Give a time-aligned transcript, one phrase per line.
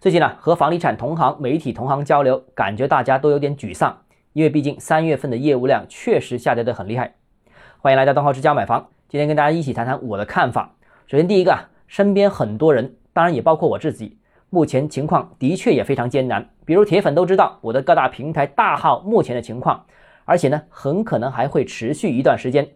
[0.00, 3.98] 最近呢，和房地产同行、媒体同行交流，感觉大家都有点沮丧，
[4.32, 7.16] 因为毕竟三月份的业务量确实下跌得很厉害。
[7.80, 10.76] 欢迎来到东浩之家买房，今天跟大家一起谈谈我的看法。
[11.08, 14.16] 首先，第一个啊，身边很多人，当然也包括我自己，
[14.50, 16.48] 目前情况的确也非常艰难。
[16.64, 19.84] 比如铁粉都知道我的各大平台大号目前的情况，
[20.24, 22.68] 而且呢，很可能还会持续一段时间。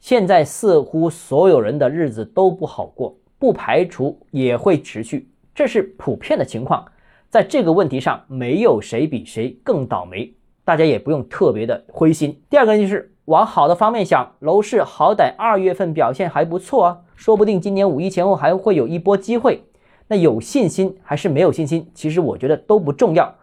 [0.00, 6.84] 现在似乎所有人的日子都不好过，不排除也会持续，这是普遍的情况。
[7.30, 10.30] 在这个问题上，没有谁比谁更倒霉，
[10.66, 12.38] 大家也不用特别的灰心。
[12.50, 19.64] 第二个就是往好的方面想，楼市好歹二月份表现还不错啊，说不定今年五一前后还会有一波机会。
[20.08, 23.34] 那有信心还是没有信心，其实我觉得都不重要，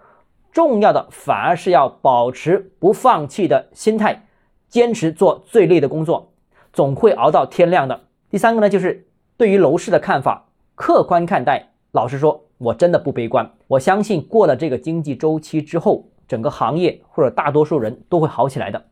[0.52, 4.28] 重要的反而是要保持不放弃的心态，
[4.70, 6.32] 坚持做最累的工作。
[6.72, 8.02] 总会熬到天亮的。
[8.30, 10.46] 第三个呢，就是对于楼市的看法，
[10.76, 11.73] 客观看待。
[11.94, 13.48] 老实说，我真的不悲观。
[13.68, 18.84] 我相信过了这个经济周期之后，整个行业或者大多数人都会好起来的。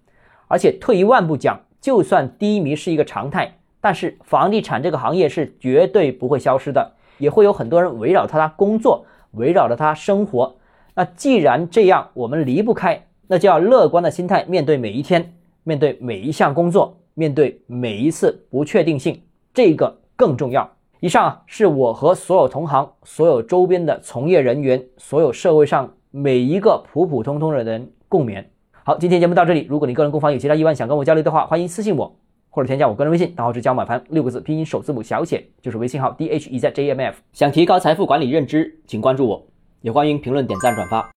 [0.47, 10.57] 而且退一万步讲，就算低迷是一个常态，但是房地产这个行业是绝对不会消失的，也会有很多人围绕它工作，围绕着它生活。
[10.93, 16.97] 那既然这样，我们离不开，那就要乐观的心态面对每一天，面对每一项工作。
[17.13, 19.21] 面对每一次不确定性，
[19.53, 20.71] 这个更重要。
[21.03, 28.45] 以上，是我和所有同行、所有周边的从业人员、所有社会上每一个普普通通的人共勉。
[28.83, 29.65] 好，今天节目到这里。
[29.67, 32.15] 如果你个人购房有其他疑问想跟我交流的话，欢迎私信我
[32.51, 37.17] 或者添加我个人微信，账号是教买盘六个字拼音首字母小写，就是微信号 d h e z j m f。
[37.33, 39.43] 想提高财富管理认知，请关注我，
[39.81, 41.09] 也欢迎评论、点赞、转发。